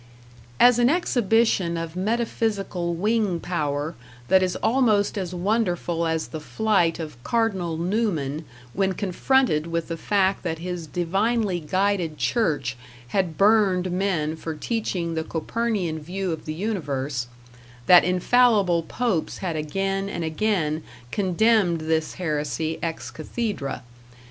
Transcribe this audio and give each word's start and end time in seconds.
As 0.59 0.79
an 0.79 0.89
exhibition 0.89 1.77
of 1.77 1.95
metaphysical 1.95 2.95
wing 2.95 3.39
power, 3.39 3.93
that 4.29 4.41
is 4.41 4.55
almost 4.55 5.15
as 5.15 5.31
wonderful 5.31 6.07
as 6.07 6.29
the 6.29 6.39
flight 6.39 6.97
of 6.97 7.23
Cardinal 7.23 7.77
Newman 7.77 8.43
when 8.73 8.93
confronted 8.93 9.67
with 9.67 9.89
the 9.89 9.97
fact 9.97 10.41
that 10.41 10.57
his 10.57 10.87
divinely 10.87 11.59
guided 11.59 12.17
church 12.17 12.75
had 13.09 13.37
burned 13.37 13.91
men 13.91 14.35
for 14.35 14.55
teaching 14.55 15.13
the 15.13 15.23
Copernican 15.23 15.99
view 15.99 16.31
of 16.31 16.45
the 16.45 16.55
universe; 16.55 17.27
that 17.85 18.03
infallible 18.03 18.81
popes 18.81 19.37
had 19.37 19.55
again 19.55 20.09
and 20.09 20.23
again 20.23 20.81
condemned 21.11 21.81
this 21.81 22.15
heresy 22.15 22.79
#ex 22.81 23.11
cathedra#. 23.11 23.83